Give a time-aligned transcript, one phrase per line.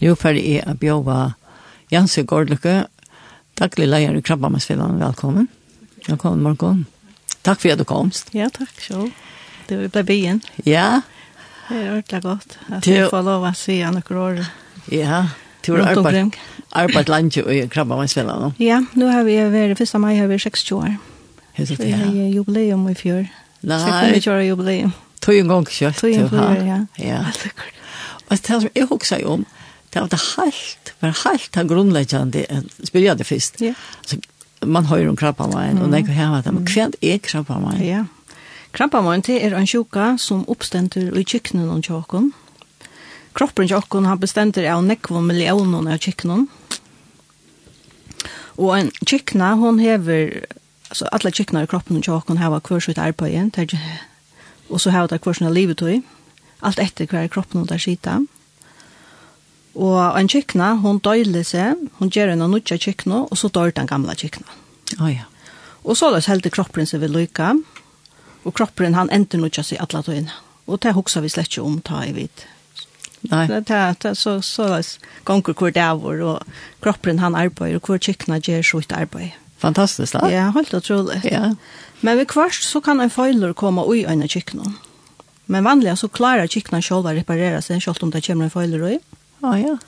[0.00, 1.14] Nu får jeg å bjøve
[1.92, 2.86] Janse Gårdlykke,
[3.60, 4.96] daglig leier i Krabbamannsfellene.
[4.96, 5.50] Velkommen.
[6.06, 6.70] Velkommen, Marko.
[7.44, 8.30] Takk for at du komst.
[8.32, 9.10] Ja, takk selv.
[9.68, 10.40] Det vi ble byen.
[10.64, 11.02] Ja.
[11.68, 12.56] Det er ordentlig godt.
[12.72, 14.40] At du får lov å si noen år.
[14.88, 15.20] Ja.
[15.60, 16.40] Du har arbeid,
[16.72, 18.54] arbeid landet i Krabbamannsfellene.
[18.56, 19.94] Ja, nå har vi vært, 1.
[20.00, 20.96] mai har vi 60 år.
[21.60, 22.00] Helt riktig, ja.
[22.00, 23.28] Vi har jubileum i fjør.
[23.60, 23.82] Nei.
[23.84, 24.96] Så kommer vi kjøre jubileum.
[25.20, 26.00] Tog en gang kjøtt.
[26.00, 26.82] Tog en gang, ja.
[26.96, 27.22] Ja.
[27.28, 27.72] Alt er
[28.30, 29.44] Og det som jeg husker om,
[29.90, 32.44] det var det helt, var helt av grunnleggende,
[32.86, 33.60] spyr jeg det først.
[33.64, 33.74] Ja.
[33.98, 34.20] Altså,
[34.66, 35.82] man hører om krabbamein, mm.
[35.82, 37.82] og jeg har det, men hva er krabbamein?
[37.82, 38.04] Ja,
[38.76, 42.30] krabbamein det er en sjuka som oppstender i kjøkkenen og kjøkken.
[43.34, 46.48] Kroppen kjøkken har bestender av nekvom millioner av kjøkkenen.
[48.60, 50.44] Og en kjøkkena, hon hever,
[50.90, 53.56] altså alle kjøkkener i kroppen og kjøkken har hver sitt arbeid,
[54.68, 56.02] og så har det hver sitt livet tog.
[56.60, 58.26] alt etter hver kroppen og der sitter.
[59.78, 63.86] Og en kikna, hon døyler seg, hon gjør en nutja kikna, og så dør den
[63.90, 64.48] gamla kikna.
[64.98, 65.26] Å oh, ja.
[65.86, 67.52] Og så løs heldig kroppen seg vil lykke,
[68.44, 70.32] og kroppen han ender nutja seg alle døgn.
[70.70, 72.46] Og det hoksa vi slett ikke om, ta i vidt.
[73.30, 73.44] Nei.
[73.50, 74.96] Det, det, det, så, så løs
[75.28, 79.38] gonger hvor det er, og kroppen han arbeider, og hvor kikna gjør sitt arbeid.
[79.60, 80.26] Fantastisk, da.
[80.32, 81.20] Ja, helt utrolig.
[81.28, 81.52] Ja.
[82.00, 84.72] Men ved kvart så kan en feiler komme ui øyne kikna.
[85.50, 88.86] Men vanlig så klarer kikna selv å reparere seg, selv om det kommer en feiler
[88.88, 88.98] ui.
[88.98, 89.78] Mm Ja, ja.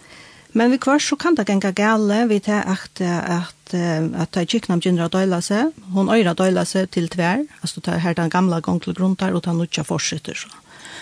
[0.52, 3.74] Men vi kvar så kan det ganga gale vi at att at,
[4.16, 5.72] att ta chicknam gendra döla sig.
[5.92, 9.52] Hon døyla seg til till altså det ta her den gamla til grundar og ta
[9.52, 10.48] nutcha fortsetter så.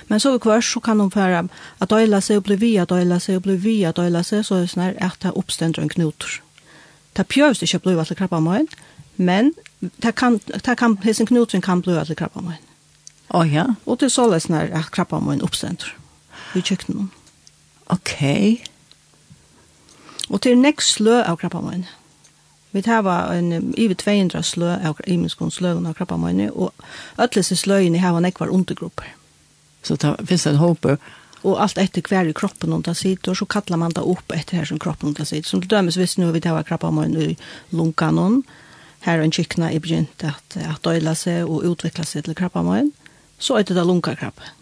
[0.08, 1.48] Men så vi kvar så kan hon föra
[1.80, 4.66] at døyla seg og bli via døyla seg og bli via døyla seg, så är
[4.66, 6.42] snär att ta uppständer en knotor.
[7.14, 8.68] Ta pjøvst ikke bli til krabba møyen,
[9.16, 9.52] Men
[10.00, 12.56] ta kan ta kan hisen knoten kan bli til krabba mig.
[13.30, 13.64] Oh ja.
[13.86, 15.94] Og det så läsnar at krabba møyen uppständer.
[16.54, 16.94] Vi checkar
[17.90, 18.14] Ok.
[20.30, 21.86] Og til nekst slø av krabbamoen.
[22.70, 26.70] Vi tar var en iver 200 slø av imenskons slø av krabbamoen, og
[27.18, 29.10] ødelse sløyene her var nekvar undergrupper.
[29.82, 31.00] Så det finnes en håper
[31.40, 34.60] og alt etter hver i kroppen under sitter, og så kallar man det opp etter
[34.60, 35.48] her som kroppen under sitter.
[35.48, 37.36] Som til dømes hvis nu vi tar var i
[37.72, 38.42] lunkanon,
[39.00, 42.92] her en kykna i begynt at, at døyla seg og utvikla seg til krabbamoen,
[43.38, 44.52] så er det da lunkakrabbe.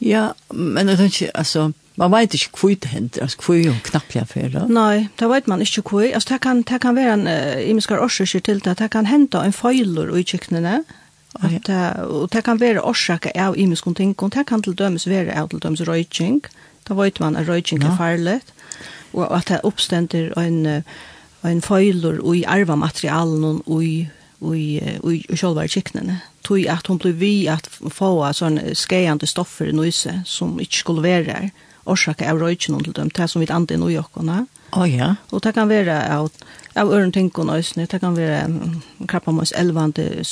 [0.00, 3.74] Ja, men jeg tenker, altså, Man vet ikke hvor det hender, altså hvor er jo
[3.84, 4.64] knapp jeg for det.
[4.70, 6.06] Nei, det vet man ikke hvor.
[6.06, 9.42] Altså det kan, det kan være en uh, imenskar årsaker til det, det kan hente
[9.42, 10.82] en feiler i kjøkkenene,
[11.44, 15.08] At, uh, og det kan være årsaker av imenskon ting, og det kan til dømes
[15.08, 16.40] være av til dømes røyking.
[16.88, 17.90] Da vet man at røyking ja.
[17.90, 18.40] er farlig,
[19.12, 20.84] og at det oppstender en,
[21.44, 24.08] en feiler i arvamaterialen og i
[24.40, 29.66] i i i själva kiknene tog att hon blev vi att få sån skejande stoffer
[29.66, 31.50] i nöse som inte skulle vara där
[31.88, 34.46] orsaka av røykjen til dem, det som vi andre i jokkene.
[34.76, 35.14] Å ja.
[35.32, 36.30] Og det kan være av,
[36.76, 40.24] av øren ting og nøysene, det kan være krabbamøys elvande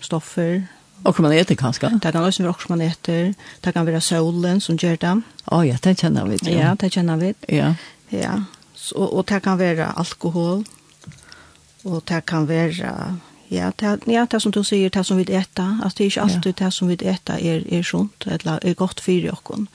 [0.00, 0.62] stoffer.
[1.04, 1.90] Og hva man etter kanskje?
[2.02, 3.32] Det kan også være hva man etter,
[3.64, 5.14] det kan være solen som gjør det.
[5.50, 6.54] Å ja, det kjenner vi til.
[6.58, 7.32] Ja, det kjenner vi.
[7.48, 7.74] Ja.
[8.10, 8.36] Ja,
[8.74, 10.64] så, og det kan være alkohol,
[11.84, 12.94] og det kan være
[13.50, 16.22] Ja, det, ja, det som du sier, det som vi äta, alltså det är ikke
[16.22, 16.64] alltid ja.
[16.64, 19.66] det som vi äta är, är sunt, eller er gott för oss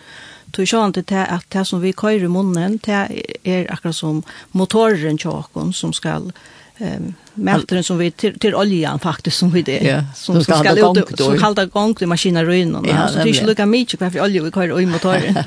[0.55, 2.99] tog sjående til at det som vi køyrer i munnen, det
[3.43, 4.23] er akkurat som
[4.55, 6.31] motoren tjåkon som skal
[6.79, 10.03] um, mätaren som vi till, till oljan faktiskt som vi det yeah.
[10.15, 13.45] som, som ska ut och som kalda gång till maskinröjnen ja, så det är inte
[13.45, 15.43] lika mycket varför olja vi kör i motoren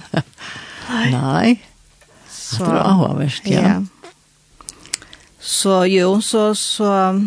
[1.10, 1.60] Nei,
[2.28, 3.84] så det är avvärst ja, ja.
[5.40, 7.20] så jo så så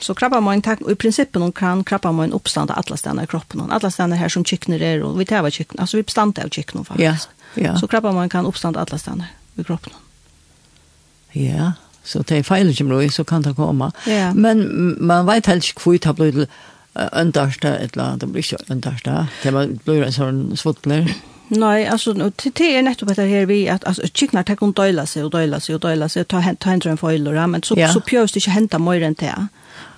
[0.00, 3.70] Så krabbamoin, i principen kan krabbamoin uppstanda alla stannar i kroppen.
[3.70, 5.80] Alla stannar här som kycknar är och vi tävar kyckna.
[5.80, 7.28] Alltså vi bestanda av kyckner faktiskt.
[7.54, 7.76] Ja, ja.
[7.76, 9.26] Så man kan uppstanda alla stannar
[9.56, 9.92] i kroppen.
[11.32, 11.72] Ja,
[12.04, 13.92] så det är fel som så kan det komma.
[14.06, 14.34] Ja.
[14.34, 16.48] Men man vet helst kvart har blivit
[17.12, 19.26] öndarsta eller det blir ikke understa.
[19.42, 21.14] Det blir en sån svottler.
[21.48, 25.24] Nei, altså, det er nettopp etter her vi, at altså, kiknar tek hun døyla seg
[25.24, 27.88] og døyla seg og døyla seg, og ta, ta hendra en foiler, men så, ja.
[27.92, 29.32] så pjöst det ikke henta møyre enn det.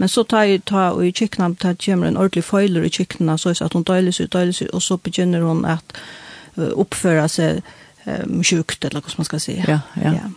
[0.01, 3.37] Men så tar jeg ta og i kikna, det kommer en ordentlig føyler i kikna,
[3.37, 5.97] så at hun døyles ut, døyles ut, og så begynner hun at
[6.57, 7.61] uh, oppføre seg
[8.07, 9.59] um, sjukt, eller hva man skal si.
[9.61, 10.15] Ja, ja.
[10.23, 10.31] ja.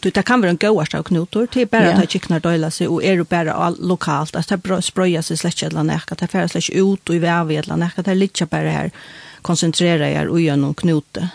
[0.00, 1.98] Du, det kan være en gåast av knotor, det er bare ja.
[1.98, 5.90] at kikna døyla seg, og er jo bare lokalt, at det sprøyer seg slett eller
[5.90, 8.94] nekka, det færer slett ut og i vevet eller nekka, det er litt bare her,
[9.42, 11.26] konsentrere er og gjør noen knote.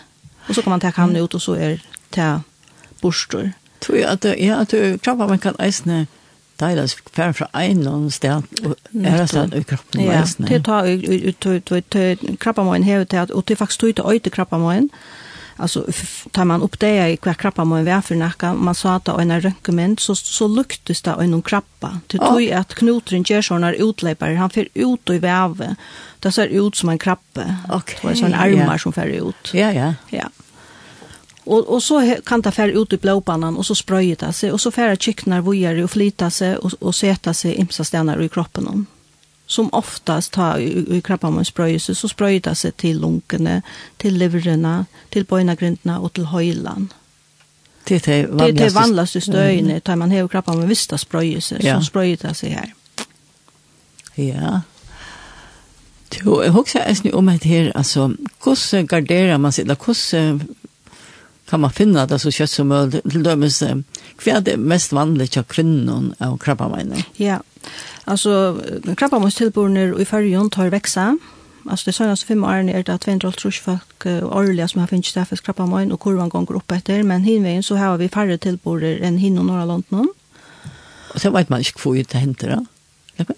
[0.48, 1.80] Og så kan man ta hamne ut, og så er
[2.16, 2.32] det
[3.04, 3.52] borstor.
[3.84, 6.06] Tror jeg at, ja, at du, klapper man kan eisne,
[6.60, 10.02] deilig å fære fra en eller annen sted og er det sånn i kroppen.
[10.06, 12.00] Ja, til å ta ut
[12.42, 14.90] krabben min her til at, og det er faktisk tog til øyde krabben
[15.58, 18.96] Alltså altså tar man upp det i hver krabben min var for nakka, man sa
[18.96, 22.00] att en rønkement, så, så luktes det en krabba.
[22.08, 24.36] Til tog att knotren gjør sånne utläpare.
[24.36, 25.76] han fyrer ut i väve.
[26.22, 27.56] det ser ut som en krabbe.
[27.68, 27.96] Ok.
[28.02, 29.54] Det er sånne armar som fyrer ut.
[29.54, 29.94] Ja, ja.
[30.10, 30.28] Ja.
[31.46, 34.60] Og, og så kan det fære ut i blåbanan, og så sprøye det seg, og
[34.60, 38.86] så fære kykkner vujere og flyta seg, og, og sätta seg imsa stenar i kroppen.
[39.46, 43.60] Som oftast tar i, i kroppen man sprøye seg, så sprøye det seg til lunkene,
[43.98, 46.88] til leverene, til bøynagrindene og til høyland.
[47.88, 52.16] Det er det vanligaste støyene, tar man hever kroppen med vista sprøye seg, så sprøye
[52.16, 52.72] det seg her.
[54.16, 54.60] Ja,
[56.24, 60.40] Jo, jeg husker jeg om et her, altså, hvordan garderer man seg, eller hvordan
[61.48, 63.10] kan man finna det så kött som möjligt.
[63.10, 67.02] Till dömes, vad är det mest vanligt av kvinnor av krabbamajnen?
[67.12, 67.42] Ja,
[68.04, 68.60] alltså
[68.96, 71.18] krabbamajnstillbordene i färgen tar växa.
[71.70, 75.40] Alltså det senaste fem åren är det att 250 folk årliga som har finnit stäffes
[75.40, 77.02] krabbamajn och kurvan går upp efter.
[77.02, 80.08] Men hinvägen så har vi färre tillborder än hinna norra London.
[81.14, 82.66] Och så vet man inte hur det händer då?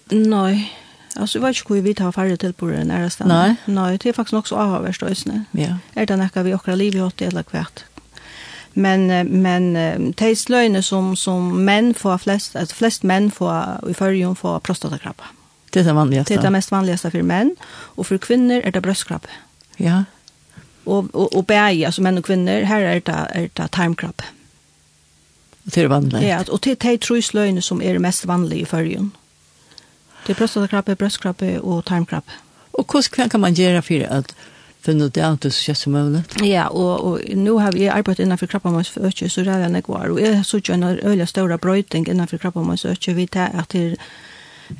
[0.09, 0.73] Nej,
[1.15, 3.27] Alltså jag vet inte hur vi tar färre till på den stan.
[3.27, 3.55] Nej.
[3.65, 5.07] Nej, det är faktiskt också avhörst då.
[5.51, 5.77] Ja.
[5.93, 7.83] Är det näka vi åker liv i åt eller kvärt?
[8.79, 9.73] men men
[10.19, 15.23] de sløyene som som menn får flest att flest menn får i førjon får prostatakrabbe.
[15.73, 16.33] Det er det vanligaste.
[16.33, 17.51] Det er det mest vanligaste for menn
[17.97, 19.29] og for kvinner er det bröstkrabbe.
[19.79, 20.03] Ja.
[20.85, 24.23] Og og, og bæg, altså menn og kvinner, her er det er det tarmkrabbe.
[25.65, 26.21] Det er vanlig.
[26.21, 29.11] Ja, og det er tre sløyene som er mest vanlige i førjon.
[30.27, 32.31] Det er prostatakrabbe, bröstkrabbe og tarmkrabbe.
[32.73, 34.33] Og hvordan kan man gjøre for at
[34.81, 36.23] finne ut det at det skjer som mulig.
[36.43, 39.83] Ja, och, och nu har vi arbetat innanför krabbamøys for økje, så det er jeg
[39.83, 40.09] går.
[40.11, 43.69] Och jag såg ju en öliga stora bröjting innanför krabbamøys for økje, vi tar at
[43.69, 43.97] det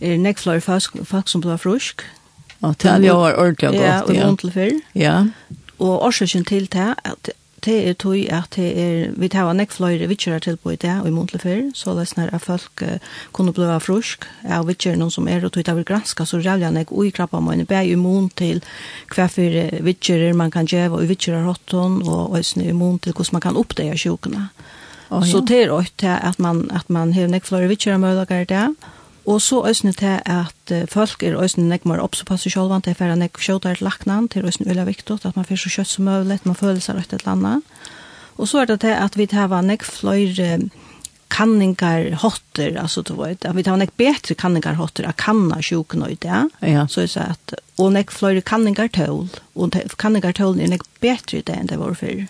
[0.02, 2.02] är nekfløy folk, folk som blir frusk.
[2.62, 3.82] Og det er jo ordentlig og godt, ja.
[3.82, 4.70] Ja, og ordentlig før.
[4.96, 5.26] Ja.
[5.80, 7.30] Og årsaken til det er at
[7.66, 10.96] det er tog at det er, vi tar nekk fløyre vittjører til på i det,
[11.02, 12.98] og i månedlig før, så det er løsner at folk uh,
[13.36, 16.72] kunne bli frusk, av vittjører noen som er, og tog det vil granska, så rævlig
[16.76, 18.62] nekk ui krabba mine, bæg i mån til
[19.16, 23.38] hva for vittjører man kan gjøre, og vittjører hotten, og også i mån til hvordan
[23.38, 24.50] man kan oppdage sjukene.
[25.10, 25.32] Oh, ja.
[25.32, 28.66] Så det er også at man, at man har nekk fløyre vittjører mødlager det,
[29.30, 33.38] Og så øsne til at folk er øsne nek mer oppsoppasse sjålvan til færre nek
[33.38, 36.58] kjøter til laknan, til øsne øyla viktig at man fyrir så kjøtt som møvlet, man
[36.58, 37.60] føler seg rett et landa.
[38.40, 40.58] Og så er det til at vi tar nek fløyre
[41.30, 46.04] kanningar hotter, altså du vet, at vi tar nek betre kanningar hotter, at kanna sjuken
[46.04, 46.88] og det, ja.
[46.90, 51.44] så er det at, og nek fløyre kanningar tål, og kanningar tål er nek betre
[51.46, 52.26] det enn det var før.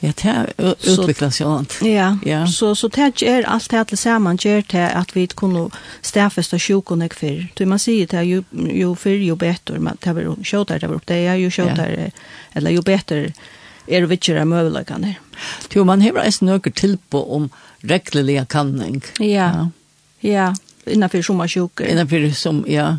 [0.00, 1.78] Ja, det er utviklet seg allt.
[1.82, 2.18] Ja.
[2.26, 2.46] ja.
[2.46, 5.70] Så så det är allt det till samman ger det att vi kunde
[6.00, 7.46] stäffesta sjukon och för.
[7.54, 10.94] Du man säger det ju ju för ju bättre man det var skjuter det var
[10.94, 12.12] upp det är ju skjuter
[12.52, 13.32] eller ju bättre
[13.86, 15.14] är det vilka möjligheter.
[15.72, 17.50] Jo, man har ens några tillpå om
[17.80, 19.02] regleliga kanning.
[19.18, 19.24] Ja.
[19.26, 19.70] Ja.
[20.20, 20.54] ja.
[20.86, 21.86] Innanför sommarsjuker.
[21.86, 22.96] Innanfor som, ja.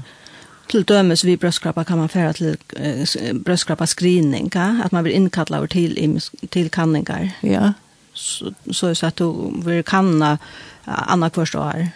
[0.68, 4.82] Till dömes vid bröstkrabba kan man färra till eh, bröstkrabba screening, ja?
[4.84, 7.32] att man blir inkalla över till, till kanningar.
[7.42, 7.74] Ja.
[8.14, 10.38] Så, så, så att du vill kanna
[10.86, 11.88] annat första år.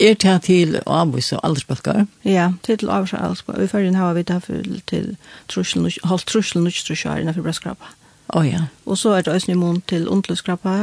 [0.00, 2.06] Er det til avvisa aldersbalkar?
[2.22, 3.62] Ja, til avvisa aldersbalkar.
[3.62, 5.16] Vi fører inn her vi derfor til
[5.48, 7.92] truslen, holdt truslen og truslen innenfor brøstkrabba.
[8.32, 8.66] Å oh, ja.
[8.86, 10.76] Og så er det også immun til ondløskrappa,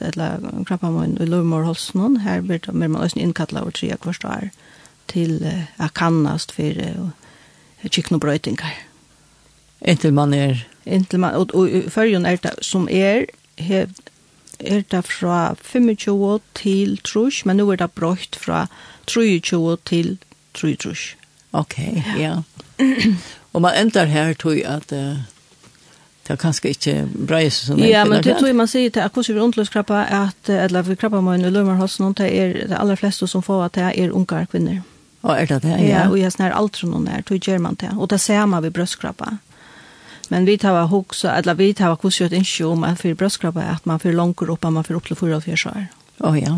[0.00, 2.20] eller krappa man i lovmorholsen.
[2.20, 4.50] Her blir det mer man også innkattla over tre kvarstår.
[4.50, 4.62] Ja
[5.12, 7.10] til uh, kannast for uh,
[7.88, 8.74] kiknobrøytingar.
[9.84, 10.64] Inntil man er?
[10.86, 13.26] Inntil man, og, og, og førjen er det som er,
[13.58, 13.86] he,
[14.60, 18.66] er det fra 25 til trus, men nå er det brøyt fra
[19.06, 20.16] 23 til
[20.54, 21.16] 3 trus.
[21.52, 21.78] Ok,
[22.18, 22.36] ja.
[23.52, 25.18] og man endar her, tror jeg, at uh,
[26.22, 29.02] det er kanskje ikke breis som er Ja, men det tror jeg man sier til
[29.02, 33.26] akkurat vi undløskrappa at, eller vi krappa med en ulømmerhås, det er det aller fleste
[33.26, 34.80] som får at det er ungar kvinner.
[35.22, 35.78] Og er det det?
[35.78, 37.92] Ja, ja og jeg snær alt noen er, tog gjør man det.
[37.96, 39.36] Og det ser man ved brøstkrabba.
[40.32, 43.66] Men vi tar hok, eller vi tar hos jo et innsjø om at for brøstkrabba
[43.74, 45.90] at man får langer opp, at man får opp til 44 år.
[46.22, 46.54] Å ja.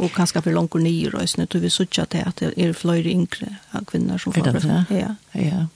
[0.00, 3.52] Og kanskje for langer nye røysene, tog vi suttet til at det er fløyre yngre
[3.72, 4.84] av kvinner som får brøstkrabba.
[4.90, 5.04] det?
[5.04, 5.14] ja.
[5.38, 5.66] ja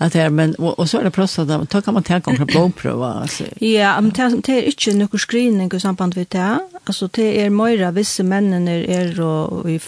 [0.00, 3.12] att det men och, och så är det prostata då kan man ta kanske blodprova
[3.12, 3.44] alltså.
[3.58, 6.58] Ja, men det det är inte någon screening i samband med det.
[6.84, 9.80] Alltså det är mera vissa männen är är och i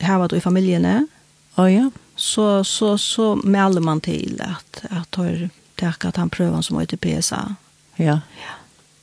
[0.00, 1.08] här vad i familjen
[1.54, 1.90] Ja ja.
[2.16, 5.26] Så så så mäler man till att att ta
[5.74, 7.54] ta att han prövar som heter PSA.
[7.96, 8.04] Ja.
[8.04, 8.20] Ja.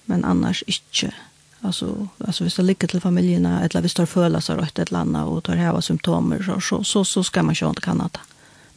[0.05, 1.15] Men annars inte.
[1.61, 5.23] Alltså alltså hvis det ligger till familjerna eller hvis det føler seg rätt ett landa
[5.23, 8.19] och tar häva symptomer så så så ska man ju inte Kanada.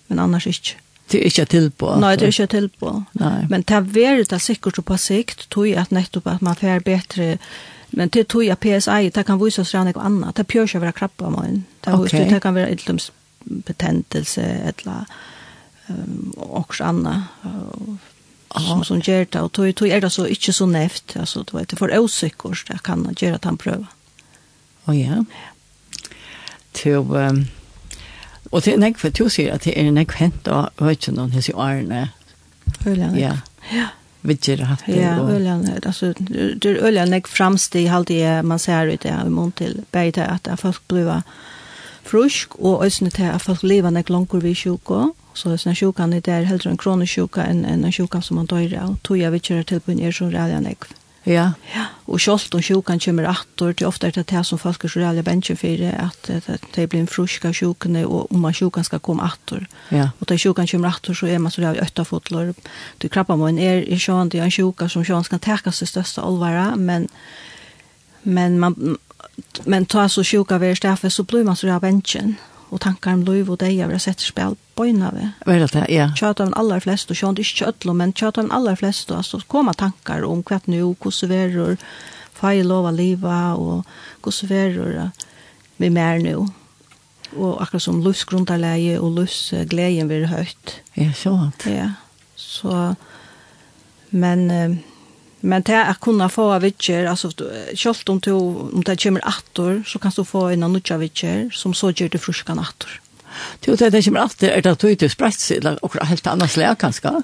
[0.07, 0.85] Men annars inte.
[1.11, 1.96] Det är inte tillbå.
[1.96, 3.04] Nei, det är inte tillbå.
[3.12, 3.46] Nei.
[3.49, 6.80] Men det er veldig det sikkert på sikt tror jag att nettopp at man får
[6.80, 7.38] bedre,
[7.90, 10.37] Men det tror jag PSI, det kan vise oss redan något annat.
[10.37, 11.64] Det å være krabba man.
[11.80, 12.28] Det, okay.
[12.30, 13.00] det kan være et eller
[13.44, 15.04] betentelse eller
[15.87, 17.23] um, också annat.
[17.44, 17.94] Uh,
[18.61, 19.40] som, som gör det.
[19.40, 21.99] og tog, tog er det så, ikke så nevnt, altså, du vet, det är för
[21.99, 22.64] osäkert.
[22.68, 23.87] Jag kan gjøre at han prøver.
[24.87, 25.25] Å oh, ja.
[26.73, 27.46] Til, Um
[28.54, 31.34] Og det er nekk for du sier at det er nekk hent og høyt noen
[31.34, 32.06] hese årene.
[32.84, 33.18] Høyland.
[33.18, 33.40] Ja.
[33.75, 33.90] Ja.
[34.25, 34.96] Vidger har hatt det.
[34.96, 39.52] Ja, Øland, altså, det er Øland ikke fremstig alltid man ser ut det i mån
[39.52, 41.20] til beid at folk blir
[42.04, 46.44] frusk, og også til at folk lever ikke langer vi sjuka, så sånne sjukan er
[46.44, 48.96] heller en kronisk sjuka enn en sjuka som man dør av.
[49.02, 50.88] Tog jeg vidger til på en er så redan ikke.
[51.25, 51.54] Ja.
[51.73, 51.85] ja.
[52.04, 55.00] Og sjølt om sjukan kommer attor, til ofte er det det som folk er så
[55.00, 59.00] reale bensjen for, at de blir en frusk av sjukene, og om man sjukan skal
[59.00, 59.64] komme attor.
[59.95, 60.11] Ja.
[60.21, 62.52] Og da sjukan kommer attor, så er man så reale øttafotler.
[63.00, 65.93] Du krabber man er i sjøen, det er en sjuka som sjøen skal tekast til
[65.95, 67.09] største olvara, men,
[68.23, 68.99] men man,
[69.64, 72.37] men ta så sjuka ved stedet, så blir man så reale bensjen
[72.75, 75.28] og tankar om liv og deg har sett spel bøyna vi.
[75.47, 76.09] Vel det, ja.
[76.19, 79.14] Tjata av den aller fleste, og sjånd ikke kjøtlo, men tjata av den aller fleste,
[79.14, 81.76] og altså koma tankar om hva nu, hvordan verur,
[82.35, 83.85] feil lov av livet, og
[84.26, 84.99] hvordan verur
[85.78, 86.49] vi mer nu.
[87.35, 90.81] Og akkurat som livsgrundarleie og livsgleden blir høyt.
[90.99, 91.37] Ja, så.
[91.71, 91.93] Ja,
[92.35, 92.95] så,
[94.11, 94.50] men...
[94.50, 94.76] Eh,
[95.44, 97.30] Men det är kunna få av vitcher, alltså
[97.74, 98.36] kjolt om, to,
[98.72, 102.18] om det kommer attor så kan du få en annan vitcher som så gjør det
[102.18, 103.00] fruskan attor.
[103.60, 106.50] Till det kommer attor är det att du inte sprätt sig eller akkurat helt annet
[106.50, 107.22] slag kanske?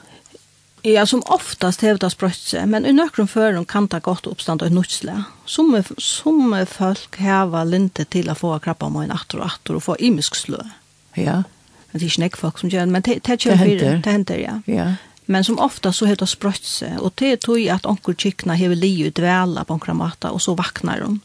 [0.82, 5.24] Ja, som oftast hävdas brötse, men i nøkron føren kan ta godt uppstand och nutsle.
[5.44, 9.82] Som, som folk heva linte till att få krabba om en attor och attor och
[9.82, 10.60] få imisk slø.
[11.14, 11.42] Ja.
[11.92, 14.00] Det är nek folk som gör men det, det, det, det.
[14.04, 14.60] Det händer, ja.
[14.64, 14.94] Ja
[15.30, 18.74] Men som ofta så heter sprøtt seg, og det er tog at onker kikna hever
[18.74, 21.20] livet dvela på onkra mata, og så vaknar hun.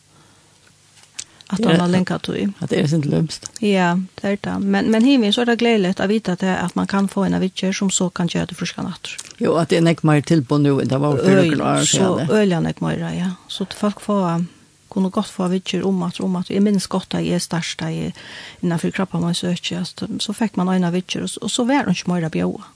[1.49, 2.37] At hun har lenka tog.
[2.61, 3.49] At det er sin lömst.
[3.65, 4.59] Ja, det er det.
[4.61, 7.25] Men, men himmel så er det gledelig å vite at, det, at man kan få
[7.25, 9.17] en avitjer som så kan gjøre det friska natter.
[9.41, 12.29] Jo, at det er nek mer til på nu, det var for noen år siden.
[12.29, 13.31] Så øyla nek mer, ja.
[13.49, 14.45] Så folk får
[14.93, 17.81] kunne godt få vitjer om at, om at jeg minns godt at jeg er størst
[17.81, 18.13] da jeg
[18.61, 21.97] innenfor krabba man søker, så, så fikk man øyne vitjer, og, og så var hun
[21.97, 22.69] ikke mer bjøa.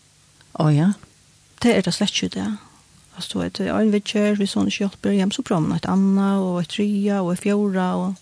[0.60, 0.90] Å oh, ja?
[1.64, 2.48] det er det slett ikke det.
[3.20, 3.60] Altså, et
[4.38, 7.40] hvis hun ikke hjelper hjem så prøver man et annet, og et tria, og et
[7.40, 8.14] fjora, og...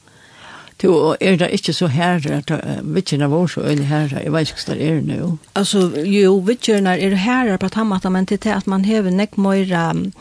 [0.82, 2.52] Du, og er det ikke så her, at
[2.84, 5.38] vitsjerne var så øyne her, jeg vet ikke hva det er nå.
[5.56, 10.12] Altså, jo, vitsjerne er herre på tammatta, men til det at man hever nek møyre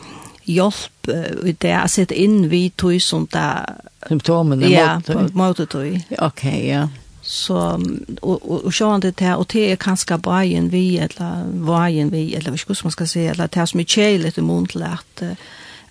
[0.47, 1.11] hjelp
[1.45, 3.81] i det, å sette inn vi tog sånt der...
[4.07, 5.13] Symptomene ja, mot det.
[5.13, 5.99] Ja, på en måte tog.
[6.25, 6.87] Ok, ja.
[7.27, 7.83] Så
[8.21, 12.35] och och, och sjön det här och det är kanske bajen vi eller vajen vi
[12.35, 15.21] eller vad ska man ska säga eller det här som är chill i muntlärt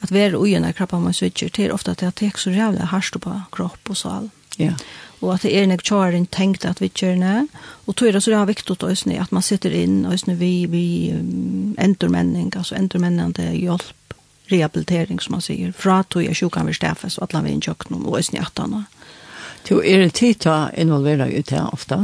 [0.01, 3.21] att vara i den kroppen man switchar till ofta att det är så jävla harst
[3.21, 4.31] på kropp och så all.
[4.57, 4.73] Ja.
[5.21, 8.31] Och att det är en charin tänkt att vi kör nä och tror det så
[8.31, 11.15] det har viktigt att ösna att man sitter in och ösna vi vi
[11.79, 14.15] entormänning alltså entormännande hjälp
[14.47, 18.07] rehabilitering som man säger fra tog jag sjukan vi stafes og atlan vi en kjøkken
[18.07, 18.85] og øsne i attan
[19.69, 21.99] Du er det tid til å involvere ut her ofte?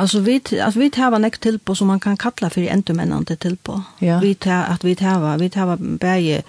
[0.00, 3.82] Altså, vi, altså, vi tar nek tilpå som man kan kalla for endumennende tilpå.
[4.00, 4.20] Ja.
[4.20, 6.42] Vi tar, at vi tar, vi tar bare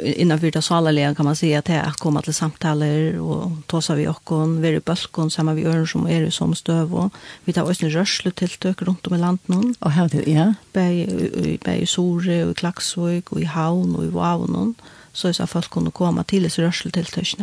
[0.00, 3.94] innanför det salaligen kan man säga att det är att komma till samtaler och tåsa
[3.94, 7.12] vi och vi är i bölkon samma vi gör som är i som stöv och
[7.44, 10.54] vi tar oss en rörsle till tök runt om i landet och här det ja
[10.72, 14.74] bär i Sore og i Klaksvøk och i Havn og i Vavn
[15.12, 17.34] så är så att folk kunde komma till oss rörsle till tök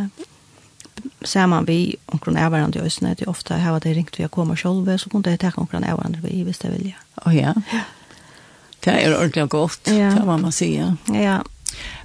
[1.48, 4.32] man vi omkron avvarande i Øsne, det er ofte her var det ringt vi å
[4.32, 6.98] komme sjolve, så kunne jeg takke omkron avvarande vi, hvis det vilja.
[7.22, 7.54] Å oh, ja,
[8.86, 10.12] det er ordentlig godt, ja.
[10.16, 10.72] det må man si.
[10.78, 11.40] Ja.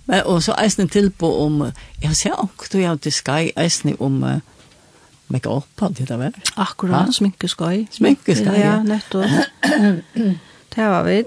[0.07, 1.67] Men, og så eisen til på om,
[2.03, 4.39] jeg ser også, du har til Sky, eisne om uh,
[5.33, 6.55] make-up, hadde det vært?
[6.57, 7.87] Akkurat, sminkeskøy.
[7.95, 9.31] Sminkeskøy, ja, ja nettopp.
[10.75, 11.25] Det har vi.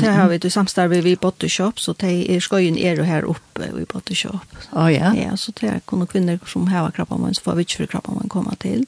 [0.00, 3.24] Det har vi det samstarve vi Body Shop så det er skøyen är du här
[3.24, 4.40] uppe i Body Shop.
[4.72, 5.14] Ja oh, ja.
[5.14, 7.86] Ja, så det är kunde kvinner som har krabba man så får vi ikke for
[7.86, 8.86] krabba man komma till.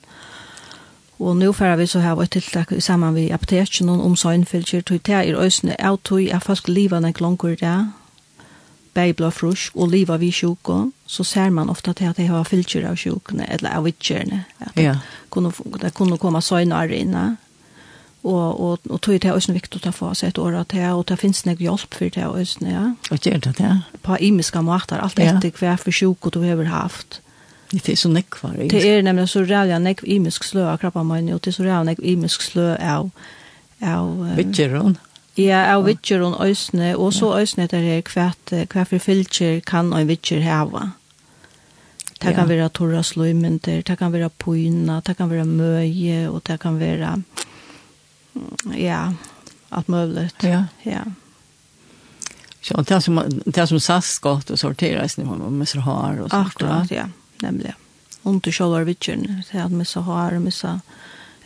[1.19, 5.15] Og nå får vi så her et tiltak sammen med apoteken om søgnfylger til det
[5.15, 7.87] er øsne av tog at folk lever nok langer der,
[8.95, 12.89] beibla frusk og liva vi sjukken, så ser man ofta til at de har fylger
[12.89, 14.45] av sjukene eller av vittjerne.
[14.61, 14.67] Ja.
[14.77, 14.99] Det
[15.31, 17.37] kunne, det kunne komme søgnere inne
[18.25, 20.87] og og og tog det også viktig å ta for seg et år at det
[20.93, 22.85] og det finnes nok hjelp for det også ja.
[23.11, 23.77] Og det er det ja.
[24.03, 27.21] På imiska måter alt etter hver for sjuk du har haft.
[27.71, 28.57] Det er så nekvar.
[28.71, 31.65] Det er nemlig så rævlig nekv imisk slø av krabba mine, og det er så
[31.65, 33.11] rævlig nekv imisk slø av...
[33.83, 34.97] av Vittjeron.
[35.37, 40.07] Ja, av vittjeron øsne og så øsne der er hvert, hva for fylkjer kan en
[40.09, 40.93] vittjer hava.
[42.23, 46.61] Det kan være torra sløymenter, det kan være poina, det kan være møye, og det
[46.61, 47.19] kan være...
[47.19, 47.19] Vera
[48.77, 49.15] ja,
[49.69, 50.43] allt möjligt.
[50.43, 50.65] Ja.
[50.83, 51.01] ja.
[52.61, 56.37] Så det som det som SAS gott och sorteras nu med så har och så
[56.37, 57.75] Akkurat, ja, nämligen.
[58.23, 60.81] Och du själva vitchen, så att med så har med så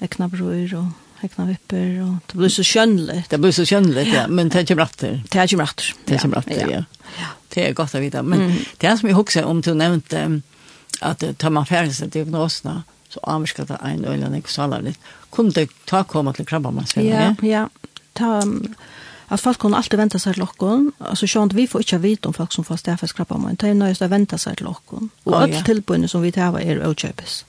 [0.09, 0.85] knapprör och
[1.21, 3.31] hekna vipper och det blir så skönligt.
[3.31, 5.23] Det blir så skönligt, ja, men det kommer efter.
[5.31, 5.95] Det kommer efter.
[6.05, 6.85] Det kommer efter, ja.
[7.19, 7.27] ja.
[7.49, 8.57] Det är gott att veta, men mm.
[8.77, 10.41] det är som jag också om du nämnde
[11.01, 16.47] att ta man färdigt diagnoserna så avskattar en ölen exalarligt kunde det ta komma till
[16.47, 16.85] krabbarna.
[16.95, 17.69] Ja, ja.
[18.13, 18.43] Ta
[19.29, 22.31] at folk kunne alltid vente seg til till Altså, sånn at vi får ikke vite
[22.31, 23.59] om folk som får stäffas krabba man.
[23.61, 25.11] Det er nöjst å vente seg til lokken.
[25.27, 25.65] Og oh, allt ja.
[26.09, 27.45] som vi tar är oköpes.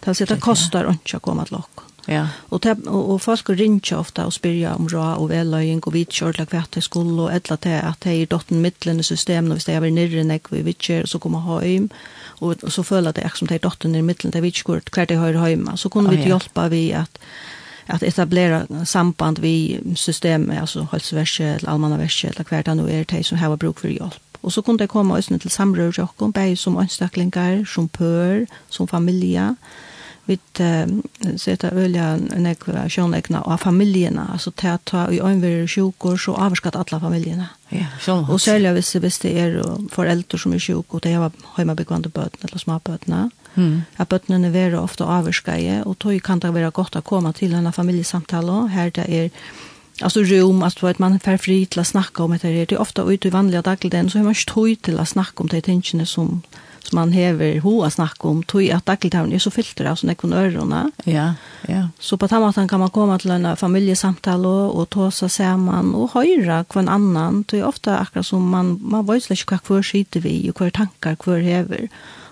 [0.00, 1.87] Det vil si at det kostar ikke å komme til lockon.
[2.08, 2.22] Ja.
[2.48, 6.46] Og, te, og, og folk ringer ofte og spyrer om rå og velløying og vidkjørla
[6.48, 9.84] hva til skole og etla til at de er dotten midtlende systemet hvis de er
[9.92, 11.90] nirre nek vi vidkjør så kommer høym
[12.40, 15.44] og, og så føler de som de er dotten i midtlende vidkjør hver de høyre
[15.44, 16.32] høyma så kunne oh, vi ja.
[16.32, 17.20] hjelpa vi at
[17.88, 23.04] att etablera samband vi system alltså hälsoverse eller allmänna verse eller kvar det nu är
[23.04, 24.20] det som har bruk för hjälp.
[24.40, 28.88] Och så kunde det komma oss till samråd och kom som anställningar, som pör, som
[28.88, 29.56] familja
[30.28, 30.36] vi
[31.40, 36.76] seta ølja nekva sjånekna av familjerna, altså til at ta i øynverer sjukor, så avskatt
[36.76, 37.48] alla familjerna.
[37.72, 41.30] Ja, så Og særlig hvis, hvis det er foreldre som er sjuk, og det er
[41.56, 43.80] heimabyggvande bøtene eller småbøtene, mm.
[43.98, 47.72] at bøtene er ofte avskatt, og tog kan det være godt å komme til denne
[47.72, 49.30] familjesamtale, her det er
[50.00, 52.66] Alltså rum, alltså att man får fri till att snacka om det här.
[52.66, 55.42] Det är ofta ute i vanliga dagligdagen så har man inte tog till att snacka
[55.42, 56.42] om det här tingene som,
[56.88, 60.16] som man hever ho å snakke om, tog at dagligtavn er så fyllt av sånne
[60.18, 60.86] konørene.
[61.08, 61.34] Ja,
[61.68, 61.88] ja.
[62.00, 66.14] Så på den måten kan man komme til en familjesamtale og ta seg sammen og
[66.16, 67.42] høre hva en annan.
[67.48, 70.70] Det er ofte akkurat som man, man vet ikke hva hver sitter vi og hva
[70.72, 71.88] tankar hver hever.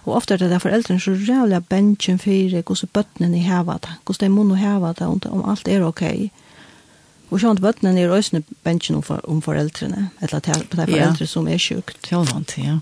[0.06, 3.96] Og ofte er det der foreldrene så rævlig bensjen for hvordan bøttene i heva det,
[4.06, 6.04] hvordan de må heva det, om alt er ok.
[7.26, 11.26] Og sånn at bøttene er også bensjen om, for, om foreldrene, eller til, til foreldre
[11.26, 12.12] som er sjukt.
[12.12, 12.22] Ja,
[12.62, 12.78] ja.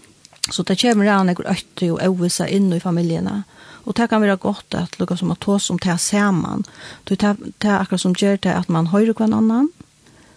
[0.51, 3.45] Så det kommer an ekker øyte og øvelse inn i familiene.
[3.85, 6.65] Og det kan være godt at lukka som at ta som det sammen.
[7.05, 9.69] Det er akkurat som gjør det at man høyre hver annan.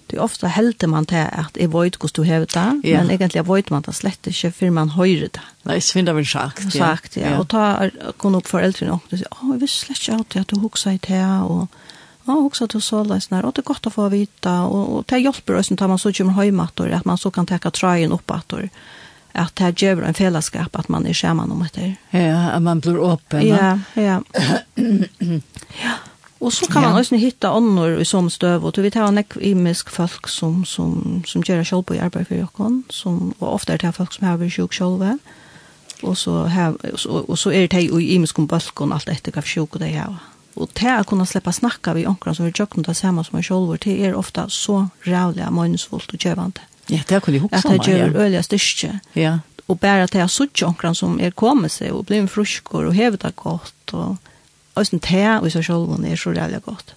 [0.07, 3.01] Det er ofte helter man til at jeg vet hvordan du hever det, ja.
[3.01, 5.43] men egentlig vet man det slett ikke før man høyre det.
[5.67, 6.63] Nei, jeg finner vel sagt.
[6.63, 6.93] Ja.
[6.93, 7.33] Sagt, ja.
[7.33, 7.39] ja.
[7.41, 10.63] Og ta kom opp foreldrene og sier, å, jeg visste slett ikke alltid at du
[10.63, 11.67] huksa i det, og
[12.27, 15.03] Ja, og så til såleis nær, og det er godt å få vite, og, og
[15.07, 18.33] det hjelper oss når man så kommer hjemme at man så kan teka trøyen opp
[18.35, 18.55] at
[19.37, 21.95] at det gjør en fellesskap at man er sammen om etter.
[22.13, 23.45] Ja, at man blir åpen.
[23.45, 24.19] Ja, ja.
[24.77, 25.97] ja.
[26.39, 26.97] Og så kan man ja.
[26.97, 31.41] også hitta ånder i som støv, og vi tar nek imisk folk som, som, som
[31.41, 34.53] gjør selv på arbeid for jokken, som, og ofte er det folk som har vært
[34.53, 35.01] sjuk selv,
[36.03, 39.33] og så, har, og, så, og så er det i imisk om bølgen alt etter
[39.33, 40.13] hva sjuk det er.
[40.57, 43.45] Og til å kunne slippe snakka vi omkring som er jøkken det samme som er
[43.45, 46.61] selv, det er ofte så rævlig og meningsfullt og gjøvende.
[46.61, 47.73] Mm Ja, det kunne jeg huske om.
[47.73, 48.99] At det gjør øyelig styrke.
[49.15, 49.37] Ja.
[49.67, 52.87] Og bare at jeg har sutt omkring som er kommet seg, og blir en frusker,
[52.87, 54.15] og hevet det godt, og
[54.75, 56.95] også te, og så selv er så rævlig godt.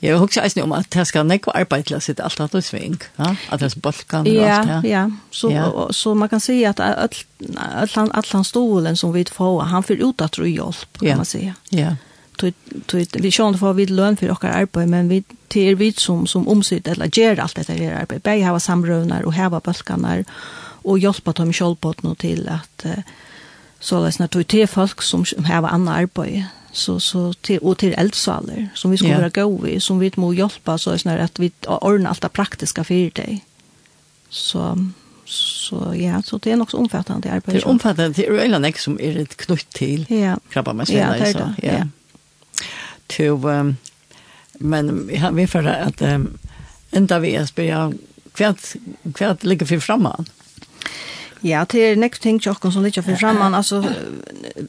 [0.00, 2.96] Jeg husker eisen om at jeg skal nekva arbeid til å sitte alt annet sving,
[3.18, 3.34] ja?
[3.52, 4.78] at det er balkan og ja, alt det.
[4.88, 5.66] Ja, så, ja.
[5.68, 10.24] Og, så man kan si at alt han stolen som vi får, han får ut
[10.24, 11.42] at det hjelp, kan man si.
[11.50, 11.90] Ja, ja
[12.42, 16.88] vi sjón for við løn for okkar arbeid, men vi til vi som som omsitt
[16.88, 18.22] eller ger alt dette her arbeid.
[18.22, 20.24] Bei hava samrøvnar og hava bølkanar
[20.84, 22.86] og hjálpa dem sjálvbotn til at
[23.80, 27.94] så läs när tog till folk som hava andra arbete så så til og til
[27.98, 29.32] eldsaler som vi skulle yeah.
[29.32, 33.10] gå vi som vi må hjälpa så är at vi ordnar alt det praktiska for
[33.10, 33.44] dig.
[34.28, 34.76] Så
[35.24, 37.54] så ja, så det är också omfattande arbeid.
[37.54, 40.16] Det er omfattande, det er är ju som er et knutt til Ja.
[40.16, 41.54] krabba Krabbar man det, ja, så.
[41.62, 41.72] Ja.
[41.72, 41.84] ja
[43.20, 43.76] to, um,
[44.60, 46.26] men ja, vi får at um,
[46.92, 47.92] enda vi er spela
[48.34, 50.26] kvärt hva ligger för framman.
[51.42, 53.80] Ja, det er nekst ting til kan som ligger for framman altså,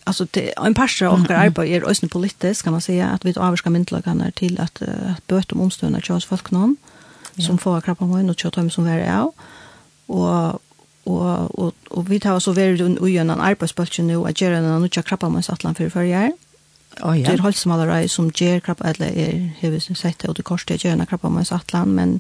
[0.05, 3.33] altså det en passer av grejer arbeid er også politisk, kan man säga at vi
[3.35, 6.77] avskar myndlagarna til at, uh, bøte om omstående til oss folk någon
[7.35, 7.43] ja.
[7.43, 9.33] som får krappa mig och chatta med som är av,
[10.07, 10.61] og
[11.05, 15.29] og og og vi tar så väldigt en arbetsplats nå att göra en annan krappa
[15.29, 16.31] mig så att land för förr.
[16.99, 17.25] Oh, ja.
[17.25, 20.83] Det er halsmalerei som gjør krabba, eller er, har vi sett det, og det korset
[20.83, 22.17] gjør en krabba med sattland, men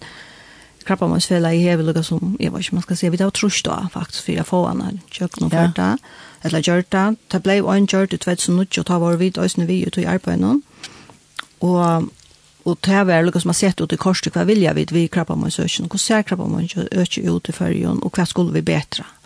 [0.87, 3.33] krabba med svela i hever lukka som, jeg vet ikke man skal si, vi tar
[3.35, 6.15] trus da, faktisk, for jeg får han her, kjøkken og fyrta, ja.
[6.47, 9.19] eller gjør det, det ble jo en gjør det, tvett som nødt, og ta vår
[9.21, 10.57] vid, og vi ut i arbeidet,
[11.61, 12.09] og
[12.61, 15.35] og det er var som har sett ut i korset, hva vilja vi, vi krabba
[15.35, 19.03] med søkjen, hva ser krabba med søkjen ut i fyrjon, og hva skulle vi betra?
[19.03, 19.20] Mm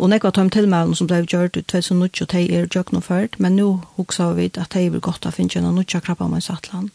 [0.00, 3.68] Og nekva tøym tilmælen som blei gjørt i 2008 og de er gjøknumført, men nå
[3.98, 6.88] hoksa vi at de vil godt ha finnes en nutja krabba om en sattland.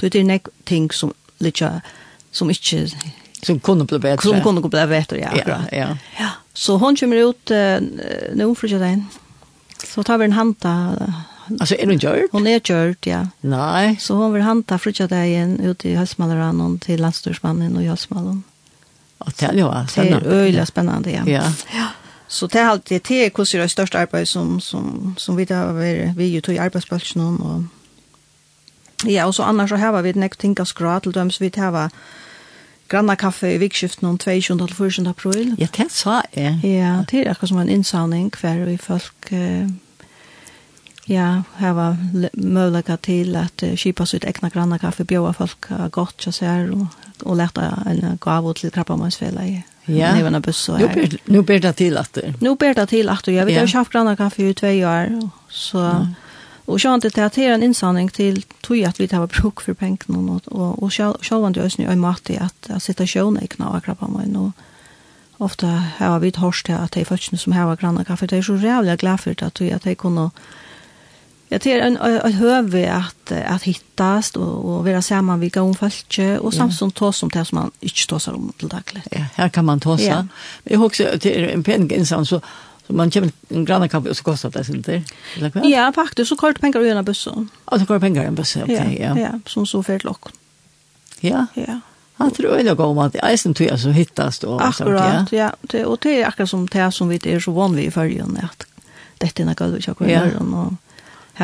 [0.00, 1.80] Det er nek ting som, litja,
[2.32, 2.86] som ikke...
[3.42, 4.20] Som kunne bli bedre.
[4.22, 5.32] Som kunne bli bedre, ja.
[5.36, 5.88] Ja, ja.
[6.18, 6.28] ja.
[6.52, 7.80] Så hon kommer ut uh,
[8.36, 9.04] nå, frutja deg
[9.80, 10.96] Så tar vi en hanta...
[11.60, 12.30] Alltså är hon gjort?
[12.32, 13.26] Hon är gjort, ja.
[13.40, 13.96] Nej.
[14.00, 18.42] Så hon vill hanta frutja deg ut i Hälsmalleranon till landstorsmannen och Hälsmallon.
[19.18, 20.28] Och det är ju spännande.
[20.28, 21.22] Det är öjla spännande, ja.
[21.26, 21.52] Ja.
[21.74, 21.86] ja.
[22.30, 25.72] Så det er alltid det er hvordan det største arbeid som, som, som vi har
[25.74, 27.64] vært, vi er jo tog i arbeidsplassen om, og
[29.10, 31.90] ja, og så annars så har vi nek tinka skra til dem, så vi har
[32.88, 34.58] granna kaffe i vikskiften om 22.
[34.58, 35.08] til 24.
[35.08, 35.54] april.
[35.58, 36.60] Ja, det sa jeg.
[36.62, 39.68] Ja, det er akkurat som en innsavning hver vi folk eh,
[41.10, 41.96] ja, her var
[42.34, 46.70] mulighet til at uh, kjipa sitt egna granna kaffe, bjøa folk uh, gott til seg
[46.76, 46.86] og,
[47.24, 49.58] og leta en gavu til krabbamannsfella i
[49.90, 50.14] Ja.
[50.14, 52.18] Nu ber nu ber det till att.
[52.38, 55.30] Nu ber det till att jag vet jag har haft granna kaffe i 2 år
[55.48, 56.06] så ja.
[56.64, 59.74] Och så inte att det är en insamling till tog att vi tar bruk för
[59.74, 63.38] pengarna och och och själva det är ju en mat i att att sitta sjön
[63.42, 64.52] i knara krabba man och
[65.38, 65.66] ofta
[65.98, 68.56] har vi ett hörst att det är faktiskt som har granna kaffe det är så
[68.56, 70.30] jävla glad för att jag att det kunde
[71.52, 76.38] Jag tror en ett höve att att hittas och och vara samman vilka hon falske
[76.38, 79.08] och som ta som det som man inte tar om till dagligt.
[79.10, 80.26] Ja, här kan man ta så.
[80.64, 82.40] Jag också till en pengen så så
[82.86, 85.02] man kommer en granna kaffe, och så kostar det inte.
[85.62, 87.28] Ja, faktiskt så kort pengar i en buss.
[87.70, 88.56] Ja, så kort pengar i en buss.
[88.56, 89.18] Okej, ja.
[89.18, 90.28] Ja, som så för lock.
[91.20, 91.46] Ja.
[91.54, 91.80] Ja.
[92.14, 94.58] Han tror jag går om att eisen tror jag som hittas då.
[94.58, 95.52] Akkurat, ja.
[95.72, 95.86] ja.
[95.86, 98.66] Och det är akkurat som det som vi är så van vid i följen att
[99.18, 100.50] detta är något vi ska gå i morgon.
[100.52, 100.76] Ja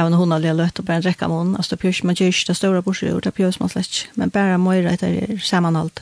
[0.00, 3.14] har hon har lärt upp en räcka mån alltså pjörs man görs det stora bordet
[3.14, 6.00] och det pjörs man släck men bara mojra det är sammanhållt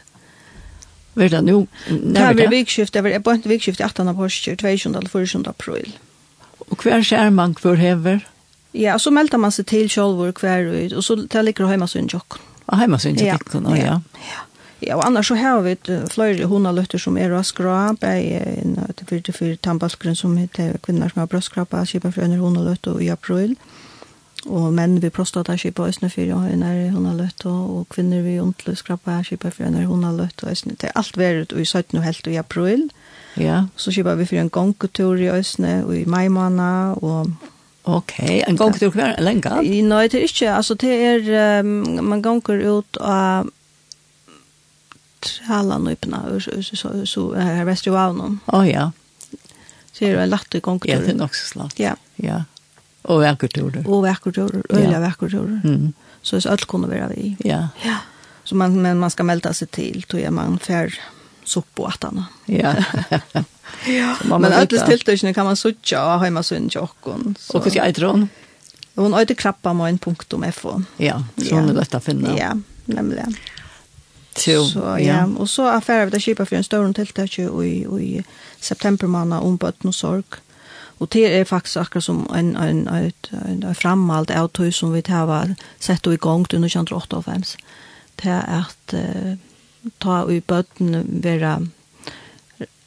[1.14, 1.66] Vet du nu?
[2.12, 4.98] Det här vi vikskift, det var på ett vikskift i 18 av Horskjør, 22.
[4.98, 5.42] eller 24.
[5.46, 5.92] april.
[6.58, 8.24] Og hver skjer man hver hever?
[8.74, 11.76] Ja, og så melder man seg til sjølver hver ut, og så tar ligger det
[11.76, 12.42] hjemme sin jokken.
[12.66, 13.76] Og hjemme sin jokken, ja.
[13.76, 14.00] ja.
[14.18, 14.42] ja.
[14.86, 15.76] Ja, og annars så har vi
[16.12, 17.44] flere hundaløtter som er og
[18.00, 22.10] bare en er inntil fyrt til fyrt tannbalskeren som heter kvinner som har brøstskrapa, kjipa
[22.10, 23.56] for under hundaløtter i april,
[24.46, 29.22] og menn vi prostata kjipa og østene fyrt og under hundaløtter, og kvinner vi ontløskrapa,
[29.22, 32.36] kjipa for under hundaløtter og østene, det er alt vært i 17 og helt i
[32.36, 32.90] april,
[33.40, 33.64] ja.
[33.76, 37.32] så kjipa vi for en gongkultur i østene og i maimana og
[37.86, 39.50] Okej, en gång till kvar länge.
[39.82, 40.54] Nej, det er ikke.
[40.54, 41.60] Altså, det er...
[41.60, 43.44] um, man gonger ut och
[45.24, 48.40] bort alla nypna så så här väster ju av någon.
[48.46, 48.92] Ja ja.
[49.92, 51.78] Så det är lätt att Ja, det är så slatt.
[51.78, 51.96] Ja.
[52.16, 52.44] Ja.
[53.02, 53.84] Och vackert tur.
[53.88, 54.62] Och vackert tur.
[54.68, 55.60] öliga vackert tur.
[55.64, 55.92] Mm.
[56.22, 57.36] Så så allt kunde vara vi.
[57.38, 57.68] Ja.
[57.84, 57.96] Ja.
[58.44, 60.94] Så man men man ska mälta sig till tror jag man fär
[61.44, 62.26] sopp och attarna.
[62.46, 62.74] Ja.
[63.86, 64.14] ja.
[64.38, 67.34] Men allt tilltäckna kan man sucha och hemma sund jockon.
[67.54, 68.28] Och hur äter hon?
[68.94, 70.82] Hon äter krabba med en punkt om FO.
[70.96, 72.38] Ja, så hon är lätt att finna.
[72.38, 73.36] Ja, nämligen.
[74.46, 74.96] Jo, så, ja.
[74.98, 75.26] ja.
[75.36, 78.22] Og så affærer vi det kjipa for en større tiltak i, i
[78.60, 80.40] september måned om bøtten og sorg.
[80.98, 84.92] Og det er faktisk akkurat som en, en, en, en, en auto av tog som
[84.92, 87.56] vi har sett i gang til 1908
[88.22, 89.36] Det er at uh,
[90.00, 91.66] ta i bøtten være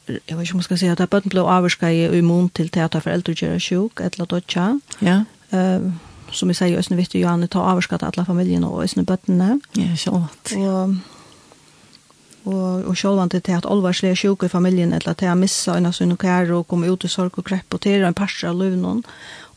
[0.08, 2.80] jeg vet ikke om man skal si at bøtten ble avvarska i immun til til
[2.80, 4.82] at foreldre gjør sjuk, et eller annet.
[5.02, 5.24] Ja.
[5.52, 5.92] Uh,
[6.32, 9.60] som vi sier, Øsne Vitt og Janne, ta avvarska til alle familiene og Øsne bøttene.
[9.76, 10.10] Ja, så.
[10.56, 10.96] Og
[12.48, 15.96] og, og sjålvande til at alvarslige sjuke i familien, eller til at missa en av
[15.96, 19.04] sine kære og komme ut i sorg og krepp og til en parser av løvnen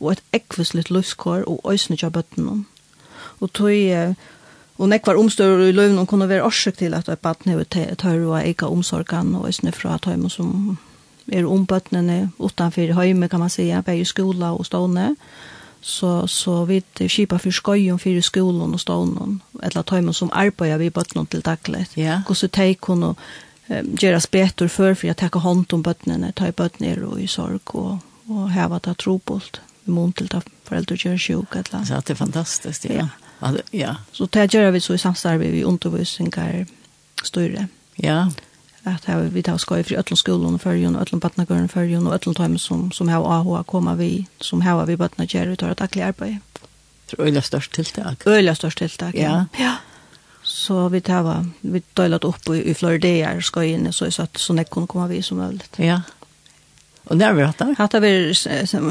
[0.00, 2.66] og et ekvislitt løvskår og øysene til bøtten
[3.40, 4.16] Og tog,
[4.78, 7.64] og nekvar omstør i løvnen kunne være årsøk til at et baden hever
[7.98, 10.78] tørre og eika omsorgan og øysene fra tøymen som
[11.32, 15.16] er ombøttene utanfor høyme, kan man säga, bare i skola og stående,
[15.82, 20.90] så så vi skipa för skojon för skolan och stånden eller tajmen som arbetar vi
[20.90, 21.98] bottnar till tacklet.
[21.98, 22.20] Yeah.
[22.28, 23.14] Och så tar hon
[24.00, 27.58] göra bättre för för jag tar hand om bötterna ta i bötterna och i sorg
[27.64, 28.94] och och häva ta
[29.84, 33.08] i mån till att föräldrar gör sjuk eller så att det är fantastiskt ja.
[33.38, 36.66] ja ja så tar gör vi så i samstarbe vi undervisningar
[37.24, 38.30] större ja
[38.84, 42.34] at her, vi tar skoj fri ötlun skolan og fyrjun, ötlun badnagården fyrjun og ötlun
[42.34, 46.04] tøymen som, som har AHA koma vi, som har vi badnagjer vi tar et akkelig
[46.08, 46.38] arbeid.
[47.10, 48.26] Det er øyla størst tiltak.
[48.26, 49.44] Øyla størst tiltak, ja.
[49.58, 49.76] ja.
[50.42, 54.56] Så vi tar vi døylat opp i, i flere dager inn, så så, satt så
[54.56, 55.68] nek kunne komme vi som mulig.
[55.78, 56.00] Ja.
[57.06, 57.74] Og når vi hatt det?
[57.78, 58.34] Hatt det vi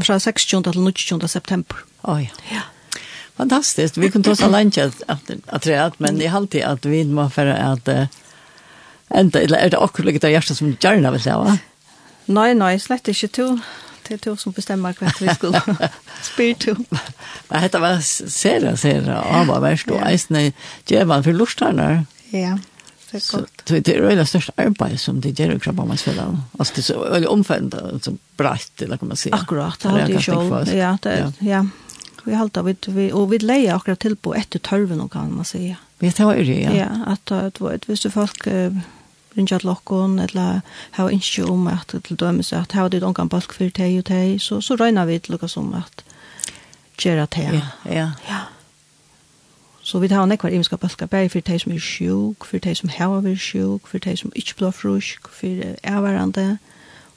[0.04, 0.64] fra 16.
[0.64, 1.28] til 19.
[1.28, 1.84] september.
[2.04, 2.32] Å oh, ja.
[2.52, 2.62] Ja.
[3.42, 3.98] Fantastiskt.
[3.98, 7.36] Vi kunde ta så lunch att att att men det är alltid att vi måste
[7.36, 7.90] för att
[9.16, 11.58] Enda, eller er det akkurat litt av hjertet som gjerne vil se, va?
[12.32, 13.48] Nei, nei, slett ikke to.
[14.08, 15.62] Det er to som bestemmer hva vi skulle
[16.30, 16.76] spyr to.
[17.50, 20.50] Men dette var sere, sere, av og verst, og eisene
[20.90, 22.04] gjør man for lortarner.
[22.32, 22.56] Ja,
[23.12, 23.66] det er godt.
[23.68, 26.46] Så det er det størst arbeid som de gjør i krabbamansfellene.
[26.58, 29.36] Altså, det er veldig omfattende, så breit, eller kan man sier.
[29.38, 30.76] Akkurat, det har de selv.
[30.76, 31.64] Ja, det er, ja.
[32.24, 35.46] Vi halta vi vi och vi lejer akkurat till på ett tölven och kan man
[35.46, 35.76] säga.
[36.00, 36.62] Vi tar vad det?
[36.62, 38.48] Ja, att att vad visst folk
[39.38, 40.62] rinja til okkon, eller
[40.98, 44.42] hava innskje om at til dømes at hava dit ongan balk fyrir teg og teg,
[44.42, 46.04] så, så røyna vi til lukkas om at
[47.00, 47.54] gjerra teg.
[47.54, 48.10] Ja, ja.
[48.30, 48.42] ja.
[49.84, 52.92] Så vi tar nekvar imenska balka bæg fyrir teg som er sjuk, fyrir teg som
[52.94, 56.60] hava vir sjuk, fyrir teg som ikkje blå frusk, fyrir avarande,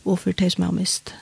[0.05, 1.15] og fyrir teg som er mist.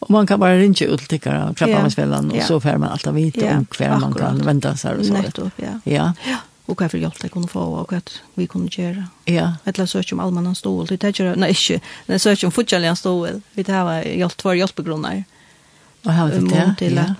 [0.00, 2.42] Og man kan bare rinja ut til krabbamasfellan, ja.
[2.42, 5.16] og så fer man alltid vite ja, om hver man kan venda seg og så.
[5.16, 5.78] Nettopp, ja.
[5.86, 9.04] Ja, ja och vad för hjälp jag kunde få och vad vi kunde göra.
[9.24, 9.54] Ja.
[9.64, 10.86] Eller så om allmänna stål.
[10.86, 11.80] Det tänker jag, nej, inte.
[12.06, 13.40] Det så om fortfarande stål.
[13.52, 15.24] Vi tar var hjälp två hjälpbegrundare.
[16.04, 16.74] Och har det där.
[16.78, 17.16] Till att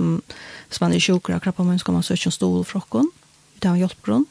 [0.71, 3.11] som man är sjuk och krappa man ska man söka stål från.
[3.55, 4.27] Vi tar en hjälpgrund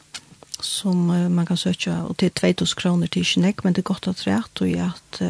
[0.60, 4.26] som man kan söka och till 2000 kronor till Kinek men det är gott att
[4.26, 5.22] rätt och att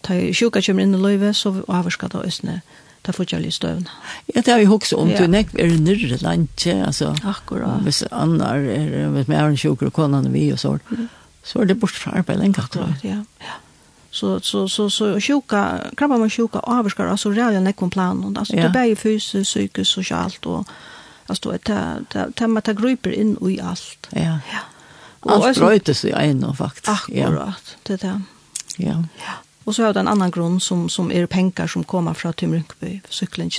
[0.00, 2.50] ta sjuka kommer in i livet så avskadar ösne.
[2.50, 2.60] Mm
[3.02, 3.88] ta fortjellige støvn.
[4.34, 7.14] Ja, det har vi også om, du nekk er nyrre landje, altså.
[7.24, 7.82] Akkurat.
[7.82, 11.08] Hvis annar er, hvis vi er en sjukker og konan vi og så, mm.
[11.42, 12.62] så er det bort fra arbeid lenge.
[12.62, 13.18] Akkurat, ja.
[13.42, 13.58] ja.
[14.12, 18.56] Så, så, så, så sjuka, krabba man sjuka avskar, alltså reella nekk om planen, alltså
[18.56, 18.66] ja.
[18.68, 20.68] det bæg fysiskt psykiskt socialt och
[21.26, 24.08] alltså det, ta ta man ta grupper in i allt.
[24.10, 24.60] Ja, ja.
[25.22, 26.88] Allt brøytes i en, faktiskt.
[26.88, 28.20] Akkurat, det där.
[28.76, 29.04] Ja.
[29.16, 29.34] Ja.
[29.64, 33.00] Och så har det en annan grund som, som er pengar som kommer från Tymrynkby,
[33.08, 33.50] cykeln.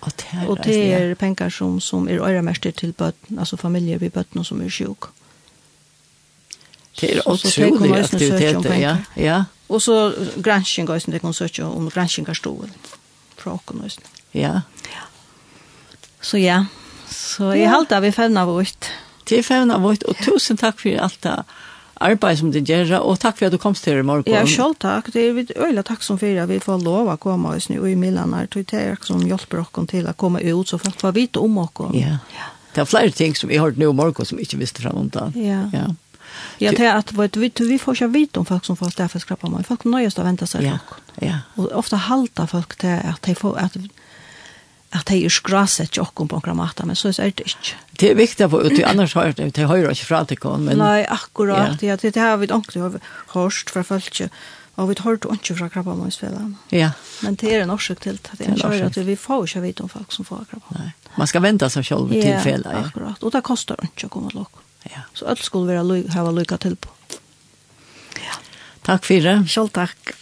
[0.00, 3.98] Och det är och det er pengar som, som er øyremester till bötten, alltså familjer
[3.98, 5.04] vid bötten som er sjuk.
[7.00, 8.96] Det är otroligt aktiviteter, ja.
[9.14, 9.44] ja.
[9.66, 12.70] Och så granskning går som det kan söka om granskingarstolen
[13.36, 13.90] fra åkken.
[14.32, 14.60] Ja.
[14.82, 15.00] ja.
[16.20, 16.66] Så ja,
[17.10, 17.68] så i ja.
[17.68, 18.84] halte vi fevna vårt.
[19.24, 21.44] Det er fevna vårt, och tusen tack för allt det
[22.00, 24.26] arbeid som du gjør, og takk for at du kom til i morgen.
[24.30, 25.12] Ja, selv takk.
[25.12, 27.94] Det er øyla takk som fyrir at vi får lov å komme oss nu i
[27.94, 31.16] Milan her, til det er som hjelper oss til å komme ut, så folk får
[31.16, 31.94] vite om oss.
[31.94, 32.18] Ja.
[32.74, 34.82] Det er flere ting som vi har hørt nå i morgen som vi ikke visste
[34.84, 35.32] frem om det.
[35.42, 35.64] Ja.
[35.72, 35.88] ja.
[36.58, 39.18] Ja, det är att vet vi vi får ju vita om folk som får därför
[39.18, 39.64] skrappa man.
[39.64, 40.64] Folk nöjes att vänta sig.
[40.64, 40.78] Ja.
[41.14, 41.38] Ja.
[41.54, 43.76] Och ofta halta folk till att de får att
[44.96, 47.74] at de er skraset ikke åkken på en måte, men så er det ikke.
[48.00, 50.64] Det er viktig for få annars har det, de hører ikke fra til kom.
[50.64, 50.78] Men...
[50.80, 51.96] Nei, akkurat, ja.
[51.96, 52.80] Det, det har vi ikke
[53.34, 54.20] hørt fra folk,
[54.78, 56.56] og vi har hørt ikke fra krabbamøysfellene.
[56.72, 56.92] Ja.
[57.22, 59.92] Men det er en årsøk til det, det er at vi får ikke vite om
[59.92, 61.16] folk som får krabbamøysfellene.
[61.18, 62.40] Man skal vente seg selv til ja.
[62.46, 64.64] Ja, akkurat, og det koster ikke å komme til åkken.
[64.88, 65.04] Ja.
[65.12, 66.94] Så alt skulle være ha lykke til på.
[68.22, 68.38] Ja.
[68.86, 69.36] Takk for det.
[69.52, 70.14] Selv takk.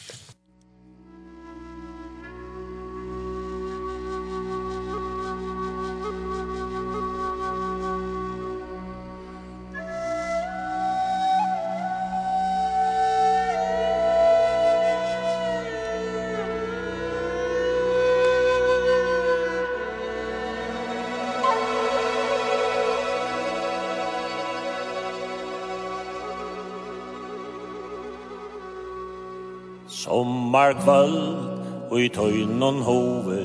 [30.86, 33.40] kvöld og i tøynon hove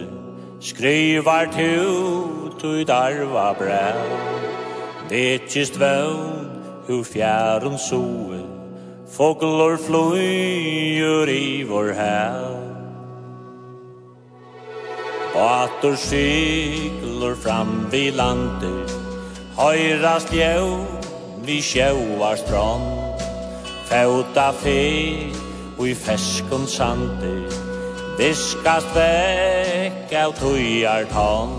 [0.61, 4.01] skrivar tu tu darva brev
[5.09, 6.51] Vetsist vøvn
[6.87, 8.43] hu fjærun sove
[9.15, 12.47] Foglor fløyur i vår hev
[15.49, 18.75] atur syklor fram vi landi
[19.57, 20.85] Høyrast jau
[21.45, 23.23] vi sjauar strand
[23.89, 25.40] Fauta fisk
[25.81, 27.37] og i feskum sandi
[28.19, 31.55] Viskast vekk av tujar tann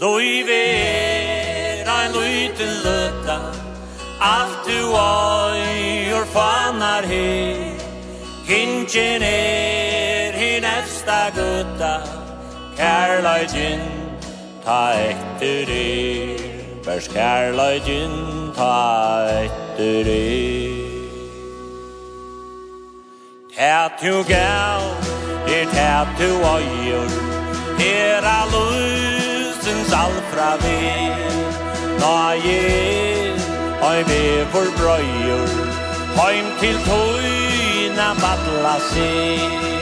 [0.00, 3.38] Lui ver ein luiten løta
[4.24, 7.28] Alt du øyr fanar he
[8.46, 11.94] Kintjen er hin efsta gutta
[12.76, 13.84] Kærløygin
[14.64, 16.40] ta etter er.
[16.86, 18.14] Vers kærløygin
[18.56, 18.72] ta
[19.42, 20.81] etter er.
[23.56, 24.80] Her til gær,
[25.46, 27.08] er her til øjer,
[27.78, 30.78] her er løsens alt fra vi.
[32.00, 33.32] Når jeg,
[33.88, 35.46] oi med for brøyer,
[36.18, 39.81] heim til tøyna badla seg.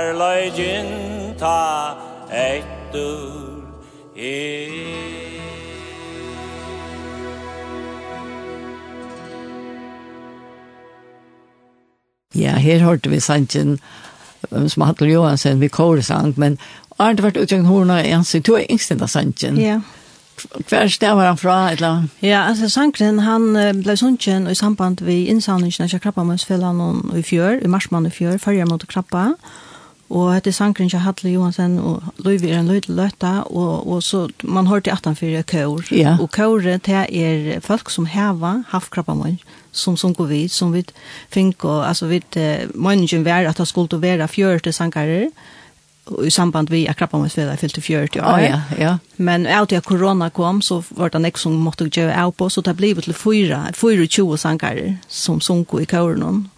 [0.00, 0.86] kærleidjen
[1.38, 1.96] ta
[2.32, 3.60] etter
[4.16, 4.68] er.
[12.34, 13.78] Ja, her hørte vi sangen
[14.68, 16.58] som Hattel Johansen, vi kåresang, men
[16.98, 19.58] har det vært utgjøkt horna i hans, du er yngst enda sangen.
[19.60, 19.80] Ja.
[20.68, 22.06] Hver stavar var han fra, eller?
[22.22, 26.80] Ja, altså sangren, han ble sunnkjen i samband vi innsamlingen av Krabbamøsfellan
[27.18, 29.69] i fjør, i marsmann i fjør, farger mot Krabba, og
[30.10, 34.24] Og hette sangren til Hadle Johansen, og Løyvi er en løyde løyta, og, og så,
[34.42, 35.92] man har til 18 kår.
[35.94, 36.16] Ja.
[36.18, 39.38] Og kåret, det er folk som heva havkrabbamann,
[39.72, 40.84] som som går vid, som vi
[41.30, 45.30] fink, og altså vi, uh, mannen var at det skulle være fjørte sangare,
[46.24, 48.26] i samband vi er krabba med svedet fyllt til 40 år.
[48.26, 48.94] Ah, ja, ja.
[49.16, 52.64] Men alt ja korona kom, så var det nek som måtte gjøre av på, så
[52.66, 56.48] det ble til fyra, 24 sangare som sunko i kåren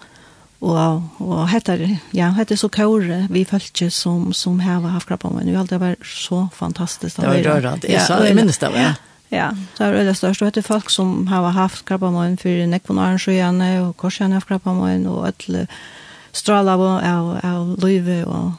[0.63, 5.47] og og heter ja heter så kåre vi følte som som her var havkrabba men
[5.47, 8.95] det alltid var så fantastisk det var rörande ja, så det minns det ja
[9.29, 12.99] ja så är det største och det folk som har haft krabba men för nekvon
[12.99, 15.67] arrangerande och korsarna krabba men og alla
[16.33, 18.53] strala och av av löve og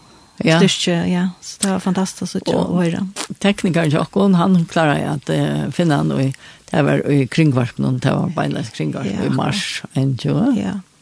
[0.43, 0.57] Ja.
[0.57, 1.29] Styrke, ja.
[1.41, 3.07] Så det var fantastiskt å høre.
[3.39, 6.33] Teknikeren Jakob, han klarade at uh, finne han i,
[6.71, 9.25] det var i kringvarpen, det var bara kringvarpen ja.
[9.25, 9.83] i mars.
[9.93, 10.53] Ja.
[10.57, 10.73] Ja.